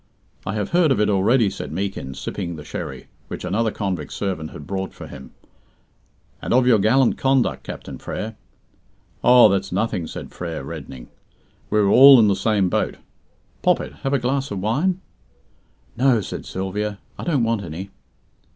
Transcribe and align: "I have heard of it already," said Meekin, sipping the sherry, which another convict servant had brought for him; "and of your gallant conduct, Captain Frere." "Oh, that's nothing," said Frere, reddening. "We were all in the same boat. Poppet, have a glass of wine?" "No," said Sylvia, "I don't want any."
"I 0.47 0.55
have 0.55 0.69
heard 0.71 0.91
of 0.91 0.99
it 0.99 1.11
already," 1.11 1.47
said 1.51 1.71
Meekin, 1.71 2.15
sipping 2.15 2.55
the 2.55 2.63
sherry, 2.63 3.05
which 3.27 3.45
another 3.45 3.69
convict 3.69 4.11
servant 4.13 4.49
had 4.49 4.65
brought 4.65 4.95
for 4.95 5.05
him; 5.05 5.29
"and 6.41 6.55
of 6.55 6.65
your 6.65 6.79
gallant 6.79 7.19
conduct, 7.19 7.61
Captain 7.61 7.99
Frere." 7.99 8.35
"Oh, 9.23 9.47
that's 9.47 9.71
nothing," 9.71 10.07
said 10.07 10.31
Frere, 10.31 10.63
reddening. 10.63 11.09
"We 11.69 11.79
were 11.83 11.89
all 11.91 12.19
in 12.19 12.29
the 12.29 12.35
same 12.35 12.67
boat. 12.67 12.95
Poppet, 13.61 13.93
have 14.01 14.13
a 14.15 14.17
glass 14.17 14.49
of 14.49 14.57
wine?" 14.59 15.01
"No," 15.95 16.19
said 16.19 16.47
Sylvia, 16.47 16.97
"I 17.19 17.23
don't 17.23 17.43
want 17.43 17.63
any." 17.63 17.91